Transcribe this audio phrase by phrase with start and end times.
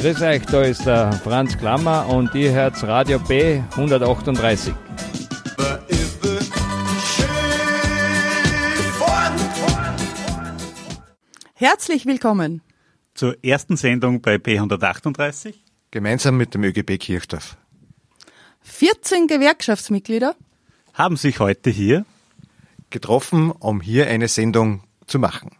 [0.00, 4.72] Grüß euch, da ist der Franz Klammer und ihr hört Radio B 138.
[11.52, 12.62] Herzlich willkommen
[13.12, 15.56] zur ersten Sendung bei B138.
[15.90, 17.58] Gemeinsam mit dem ÖGB Kirchdorf.
[18.62, 20.34] 14 Gewerkschaftsmitglieder
[20.94, 22.06] haben sich heute hier
[22.88, 25.59] getroffen, um hier eine Sendung zu machen.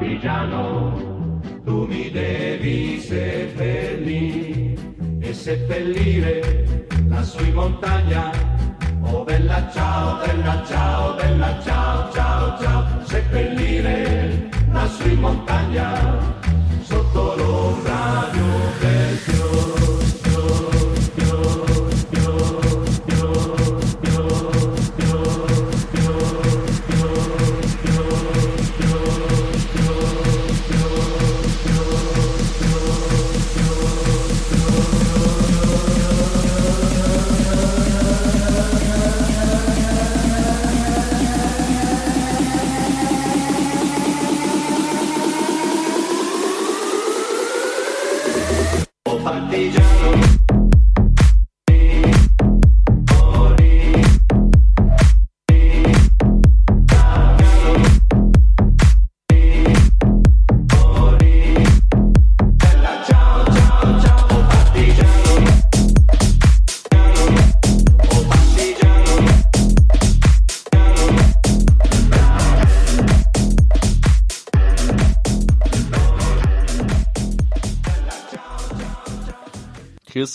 [0.00, 4.74] partigiano, tu mi devi seppellire
[5.20, 8.30] e seppellire lassù in montagna.
[9.02, 16.39] Oh bella ciao, bella ciao, bella ciao, ciao, ciao, seppellire la in montagna.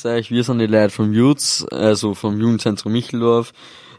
[0.06, 3.54] Euch, wir sind die Leute vom Jutz, also vom Jugendzentrum Micheldorf.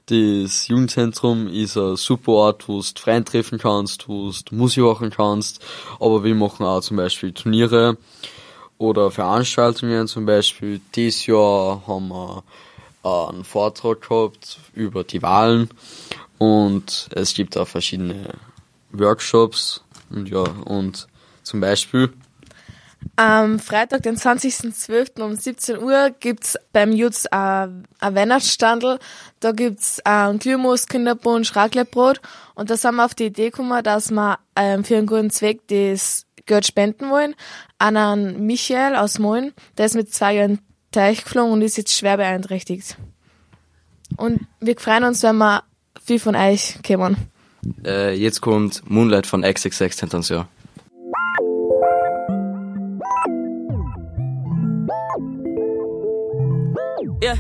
[0.07, 5.11] Das Jugendzentrum ist ein super Ort, wo du Freunde treffen kannst, wo du Musik machen
[5.11, 5.65] kannst,
[5.99, 7.97] aber wir machen auch zum Beispiel Turniere
[8.79, 12.45] oder Veranstaltungen, zum Beispiel dieses Jahr haben wir
[13.03, 15.71] einen Vortrag gehabt über die Wahlen.
[16.39, 18.35] Und es gibt auch verschiedene
[18.93, 19.83] Workshops.
[20.11, 21.07] Und ja, und
[21.43, 22.13] zum Beispiel
[23.15, 25.23] am Freitag, den 20.12.
[25.23, 28.99] um 17 Uhr gibt's beim Jutz ein Weihnachtsstandel.
[29.41, 32.21] Da gibt's ein Glühmus, Kinderpunsch, Raclettebrot.
[32.55, 35.69] Und da sind wir auf die Idee gekommen, dass wir ähm, für einen guten Zweck
[35.69, 37.35] das Geld spenden wollen.
[37.79, 40.59] An einen Michael aus Moin, der ist mit zwei Jahren
[40.93, 42.97] Teich geflogen und ist jetzt schwer beeinträchtigt.
[44.17, 45.65] Und wir freuen uns, wenn wir
[46.03, 47.17] viel von euch kommen.
[47.85, 50.49] Äh, jetzt kommt Moonlight von XXX Tentanzia.
[57.23, 57.37] Yeah.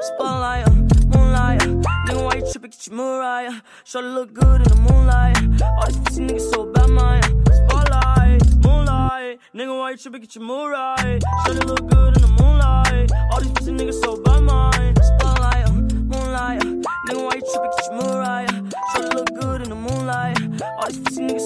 [0.00, 0.70] Spotlight, uh,
[1.12, 1.66] moonlight, uh,
[2.06, 2.70] nigga, why you tripping?
[2.70, 3.60] Get your Mariah.
[3.84, 5.36] Show look good in the moonlight.
[5.62, 7.22] All these pussy niggas so bad, man.
[7.52, 10.22] Spotlight, moonlight, nigga, why you tripping?
[10.22, 11.20] Get your Mariah.
[11.46, 13.10] Show look good in the moonlight.
[13.32, 14.94] All these pussy niggas so bad, man.
[14.96, 17.70] Spotlight, uh, moonlight, nigga, why you tripping?
[17.76, 18.48] Get your Mariah.
[18.94, 20.38] Show look good in the moonlight.
[20.78, 21.37] All these pussy niggas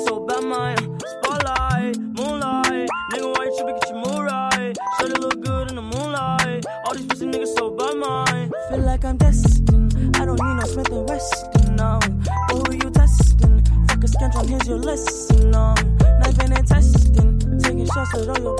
[18.12, 18.51] 手上有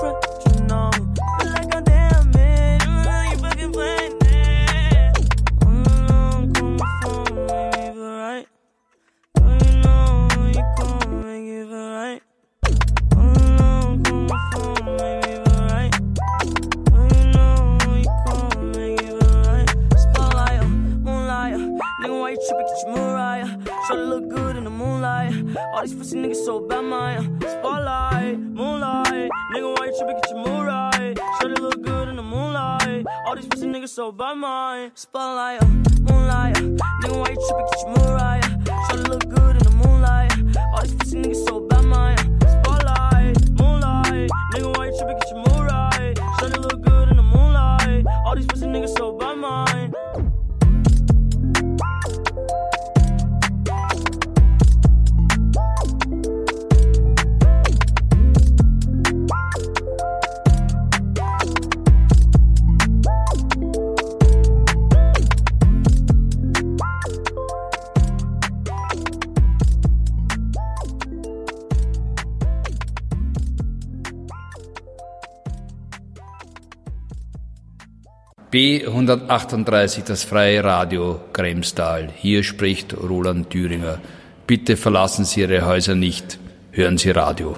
[78.53, 82.11] B138, das freie Radio Kremstal.
[82.15, 83.99] Hier spricht Roland Thüringer.
[84.45, 86.37] Bitte verlassen Sie Ihre Häuser nicht.
[86.69, 87.57] Hören Sie Radio.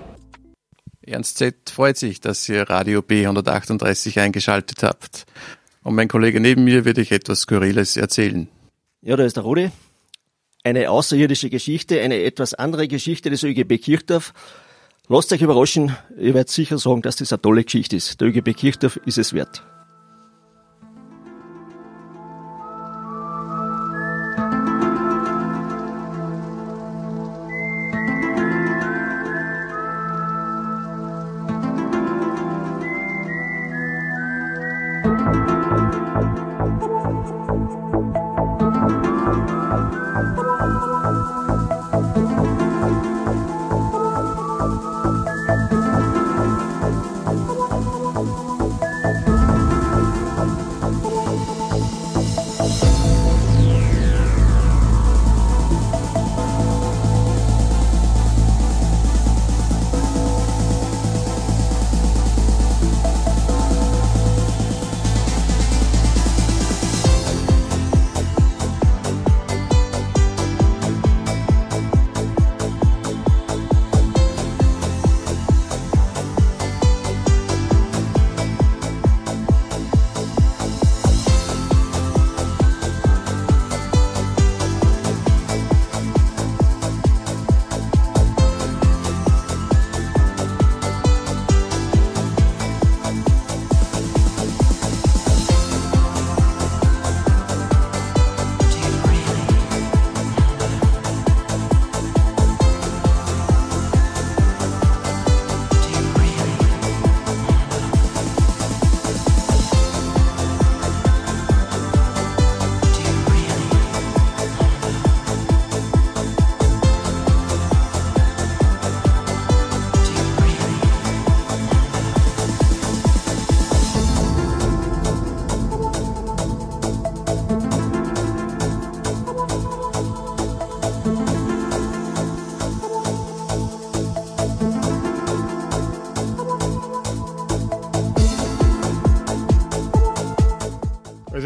[1.01, 1.69] Ernst Z.
[1.69, 5.25] freut sich, dass ihr Radio B138 eingeschaltet habt.
[5.83, 8.47] Und mein Kollege neben mir wird euch etwas Skurriles erzählen.
[9.01, 9.71] Ja, da ist der Rudi.
[10.63, 14.33] Eine außerirdische Geschichte, eine etwas andere Geschichte des ÖGB Kirchdorf.
[15.09, 18.21] Lasst euch überraschen, ihr werdet sicher sagen, dass das eine tolle Geschichte ist.
[18.21, 19.61] Der ÖGB Kirchdorf ist es wert.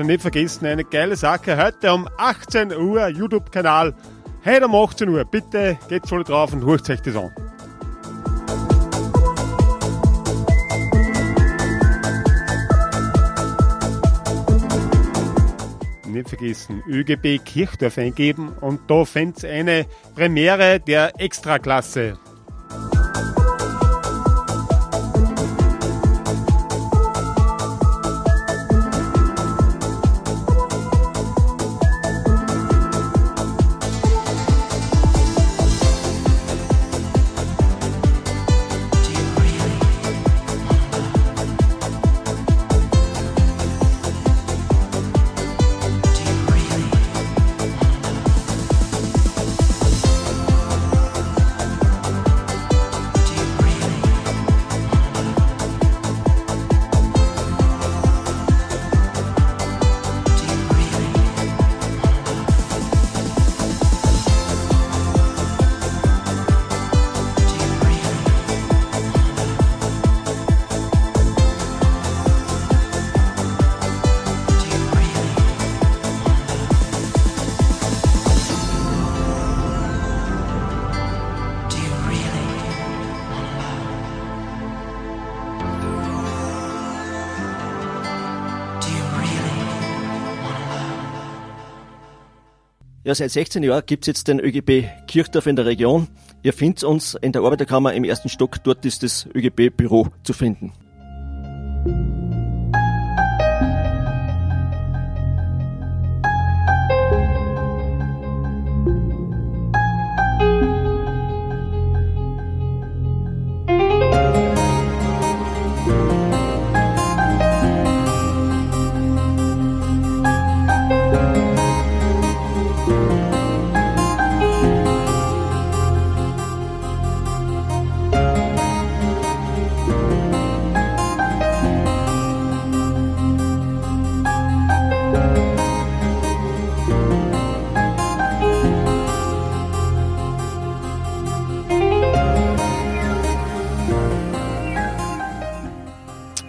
[0.10, 1.56] Nicht vergessen, eine geile Sache.
[1.64, 3.94] Heute um 18 Uhr, YouTube-Kanal.
[4.44, 5.24] Heute um 18 Uhr.
[5.24, 7.30] Bitte geht voll drauf und hört euch das an.
[16.08, 19.86] Nicht vergessen, ÖGB Kirchdorf eingeben und da findet eine
[20.16, 22.18] Premiere der Extraklasse.
[93.10, 96.08] Ja, seit 16 Jahren gibt's jetzt den ÖGB Kirchdorf in der Region.
[96.44, 98.64] Ihr findet uns in der Arbeiterkammer im ersten Stock.
[98.64, 100.74] Dort ist das ÖGB-Büro zu finden.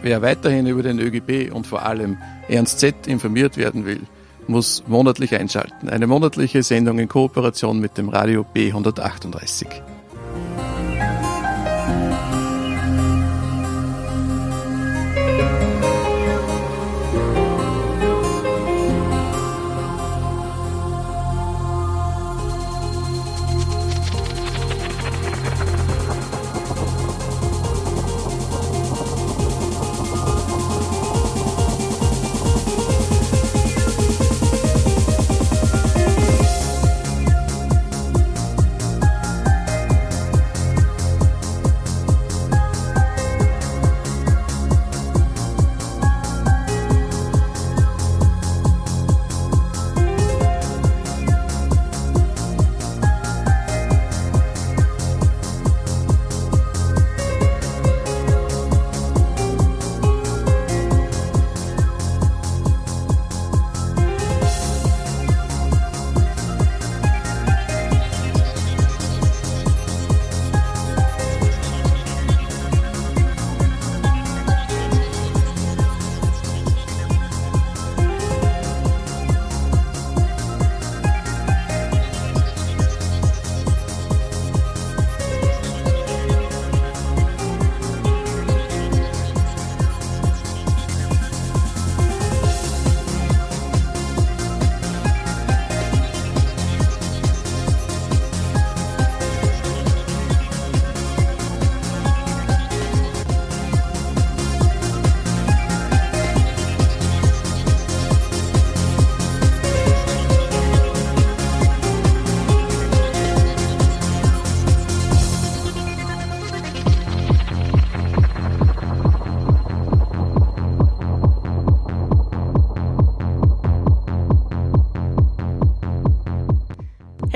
[0.03, 2.17] Wer weiterhin über den ÖGB und vor allem
[2.49, 4.01] Ernst Z informiert werden will,
[4.47, 5.89] muss monatlich einschalten.
[5.89, 9.67] Eine monatliche Sendung in Kooperation mit dem Radio B138.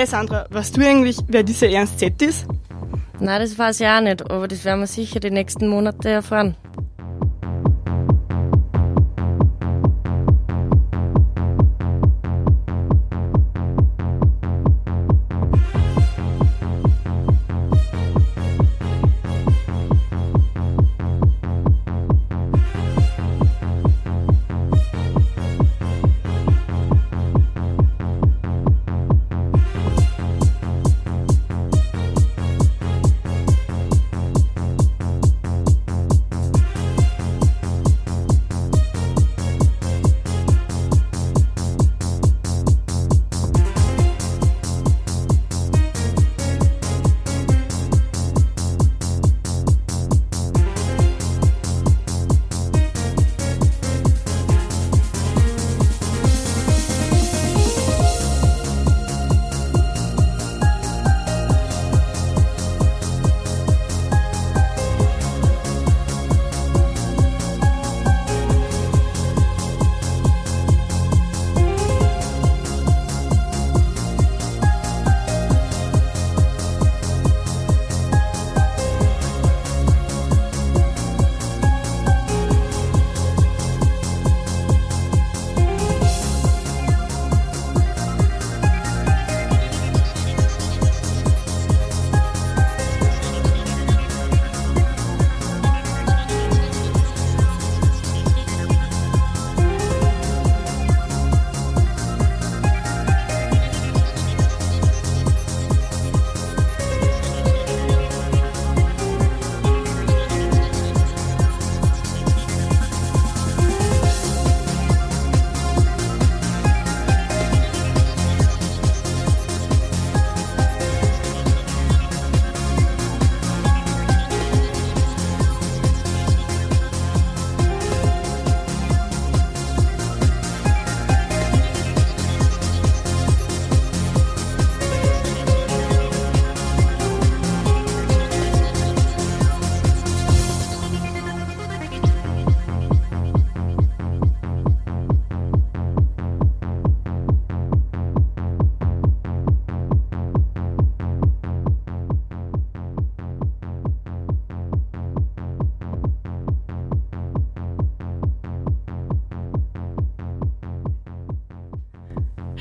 [0.04, 2.46] Hey Sandra, weißt du eigentlich, wer dieser Ernst Z ist?
[3.20, 6.56] Nein, das weiß ich auch nicht, aber das werden wir sicher die nächsten Monate erfahren.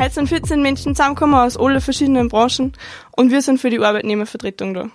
[0.03, 2.73] Heute sind 14 Menschen zusammengekommen aus allen verschiedenen Branchen
[3.15, 4.89] und wir sind für die Arbeitnehmervertretung da.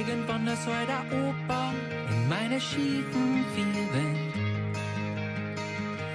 [0.00, 1.74] Irgendwann das war der Opa
[2.10, 4.16] in meine schiefen Fieben.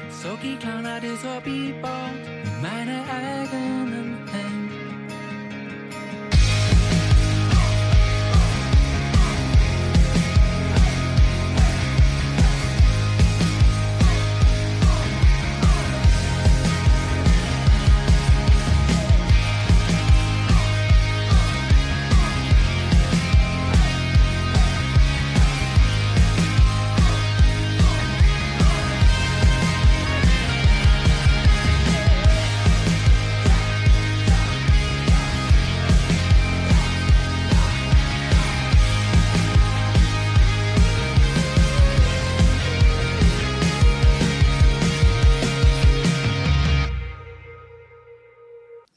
[0.09, 2.09] So ging kleiner dieser Biber
[2.43, 4.64] in meine eigenen Hände.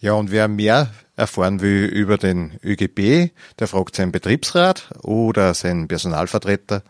[0.08, 5.86] Ja, und wer mehr erfahren will über den ÖGB, der fragt seinen Betriebsrat oder seinen
[5.86, 6.82] Personalvertreter.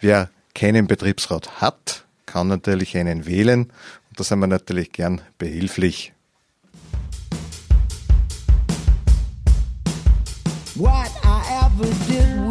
[0.00, 3.66] Wer keinen Betriebsrat hat, kann natürlich einen wählen.
[4.08, 6.14] Und da sind wir natürlich gern behilflich.
[10.74, 12.43] What I ever did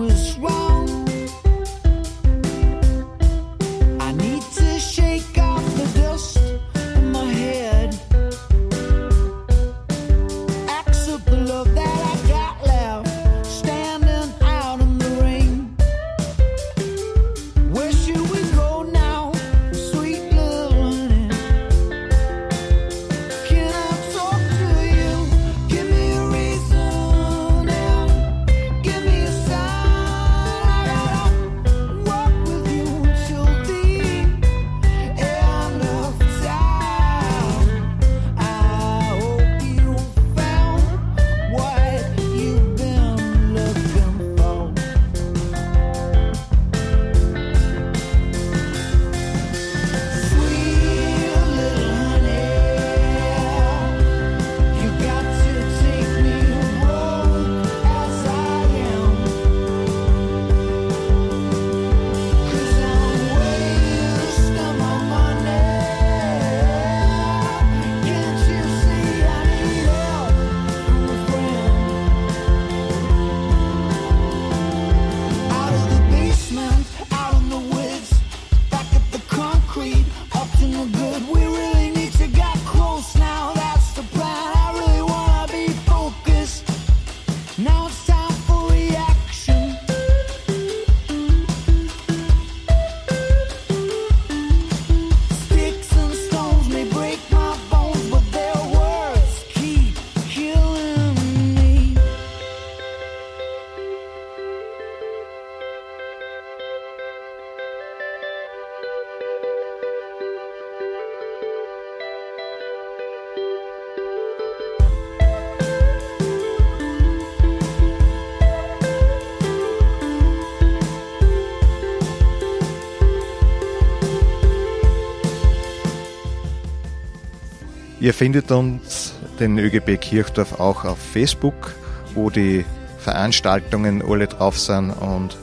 [128.14, 131.74] Ihr findet uns, den ÖGB Kirchdorf, auch auf Facebook,
[132.14, 132.64] wo die
[133.00, 135.36] Veranstaltungen alle drauf sind und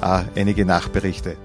[0.00, 1.36] auch einige Nachberichte.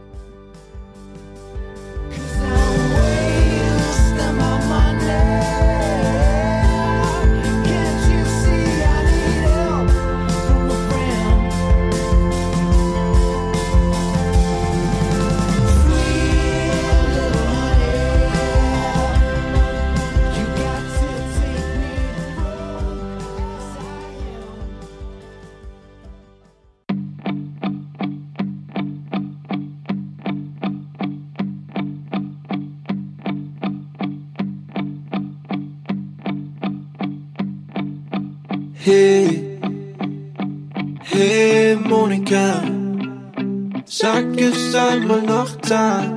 [44.04, 46.12] Sag es einmal noch Zeit,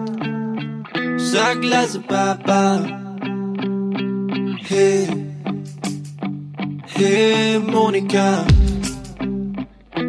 [1.19, 2.85] sag leise Baba.
[4.69, 5.07] Hey,
[6.87, 8.45] hey Monika,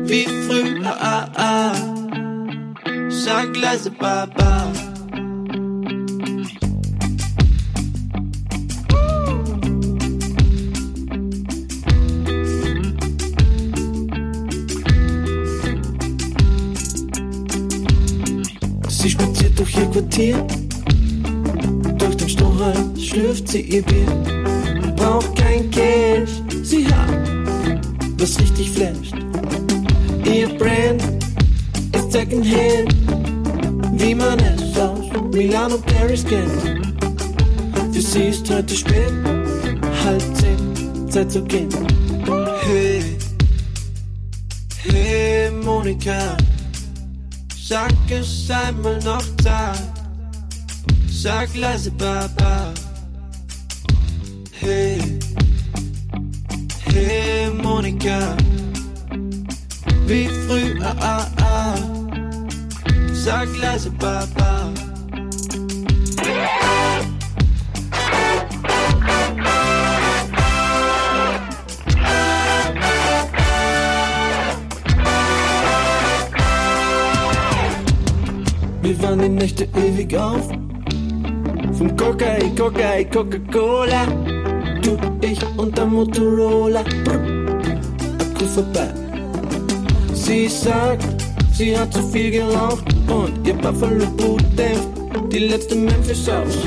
[0.10, 1.76] wie früh, ah, ah, ah,
[3.10, 4.87] sag leise Baba.
[18.98, 20.48] Sie spaziert durch ihr Quartier.
[22.00, 24.08] Durch den Strohhalm schlürft sie ihr Bier.
[24.96, 27.30] Braucht kein Cash, sie hat
[28.18, 29.14] was richtig flasht.
[30.26, 31.04] Ihr Brand
[31.94, 32.96] ist Secondhand,
[33.94, 36.96] wie man es aus Milan und Paris kennt.
[37.94, 39.14] Für sie ist heute spät,
[40.04, 41.70] halb zehn, Zeit zu gehen.
[42.64, 43.04] Hey,
[44.84, 46.36] hey Monika.
[47.70, 49.92] Sag es einmal noch Zeit.
[51.10, 52.74] Sag leise Baba.
[54.54, 55.20] Hey,
[56.86, 58.38] hey Monika.
[60.06, 61.76] Wie früh, ah, ah, ah.
[63.12, 64.37] Sag leise Baba.
[79.08, 80.50] Waren die Nächte ewig auf.
[81.78, 84.06] Vom Coca, Coca, Coca-Cola.
[84.82, 86.82] Du, ich und der Motorola.
[88.20, 88.90] Akku vorbei.
[90.14, 91.08] Sie sagt,
[91.54, 94.90] sie hat zu viel geraucht und ihr Buffalo Boot dämpft
[95.32, 96.58] die letzte Memphis aus.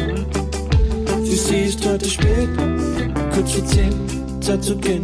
[1.07, 2.48] Für sie ist heute spät,
[3.35, 3.92] kurz vor zehn,
[4.40, 5.03] Zeit zu gehen.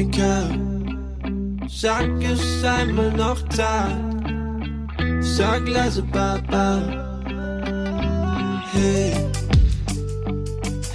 [0.00, 0.48] Monika,
[1.68, 3.98] sag es einmal noch Zeit.
[5.20, 6.80] Sag leise Baba.
[8.72, 9.12] Hey,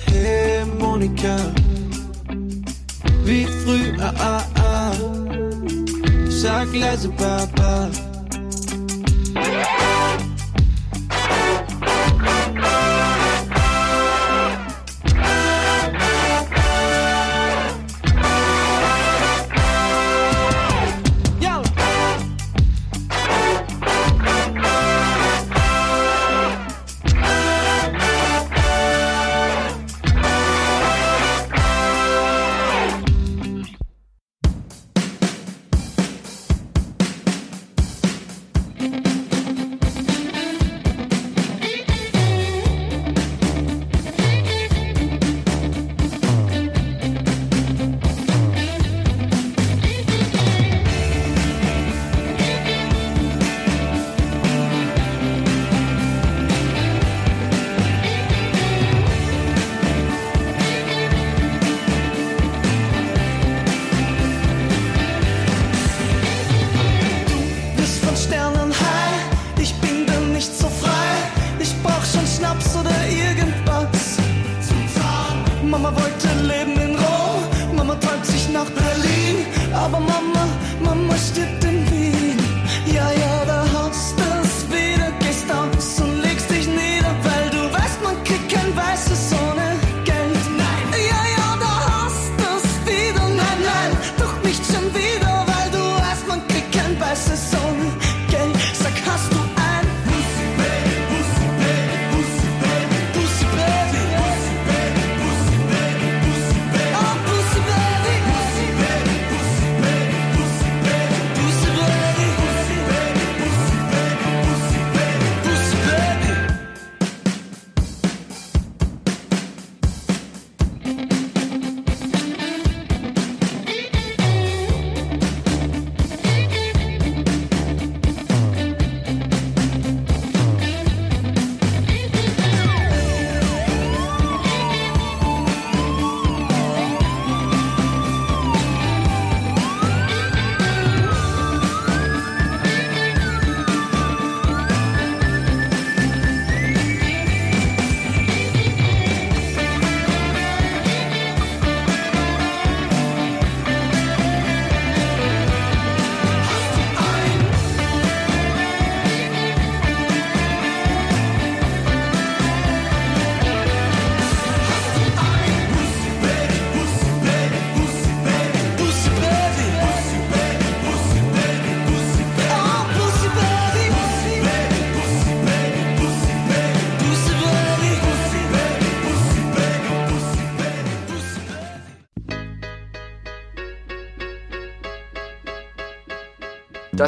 [0.08, 1.38] hey Monika,
[3.26, 4.92] wie früh, ah, ah, ah.
[6.28, 8.05] Sag leise Baba.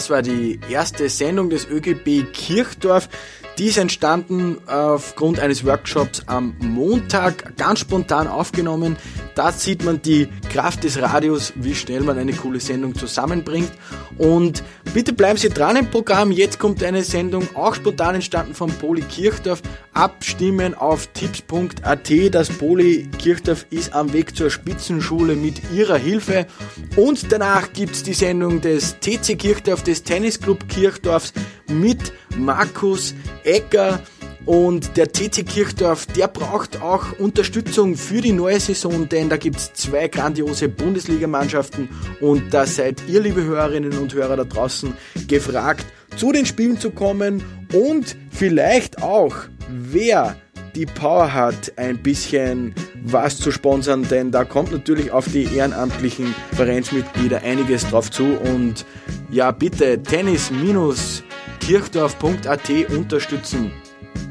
[0.08, 3.10] Das war die erste Sendung des ÖGB Kirchdorf.
[3.58, 8.96] Die ist entstanden aufgrund eines Workshops am Montag, ganz spontan aufgenommen.
[9.38, 13.70] Da sieht man die Kraft des Radios, wie schnell man eine coole Sendung zusammenbringt.
[14.18, 14.64] Und
[14.96, 16.32] bitte bleiben Sie dran im Programm.
[16.32, 19.62] Jetzt kommt eine Sendung, auch spontan entstanden von Poli Kirchdorf.
[19.94, 22.12] Abstimmen auf tipps.at.
[22.32, 26.48] Das Poli Kirchdorf ist am Weg zur Spitzenschule mit Ihrer Hilfe.
[26.96, 31.34] Und danach gibt's die Sendung des TC Kirchdorf, des Tennisclub Kirchdorfs
[31.68, 34.00] mit Markus Ecker.
[34.48, 39.74] Und der TC Kirchdorf, der braucht auch Unterstützung für die neue Saison, denn da gibt's
[39.74, 41.90] zwei grandiose Bundesligamannschaften.
[42.22, 44.94] Und da seid ihr, liebe Hörerinnen und Hörer da draußen,
[45.28, 49.36] gefragt, zu den Spielen zu kommen und vielleicht auch,
[49.70, 50.38] wer
[50.76, 56.34] die Power hat, ein bisschen was zu sponsern, denn da kommt natürlich auf die ehrenamtlichen
[56.54, 58.24] Vereinsmitglieder einiges drauf zu.
[58.24, 58.86] Und
[59.30, 63.74] ja, bitte tennis-kirchdorf.at unterstützen.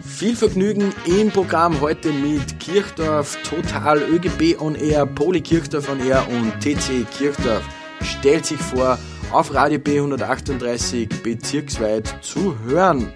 [0.05, 6.27] Viel Vergnügen im Programm heute mit Kirchdorf, Total, ÖGB on Air, Poli Kirchdorf on Air
[6.29, 7.63] und TC Kirchdorf.
[8.01, 8.99] Stellt sich vor,
[9.33, 13.13] auf Radio B138 bezirksweit zu hören.